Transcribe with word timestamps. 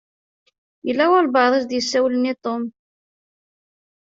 Yella 0.87 1.05
walebɛaḍ 1.11 1.53
i 1.57 1.63
s-isawlen 1.81 2.31
i 2.31 2.33
Tom. 2.43 2.63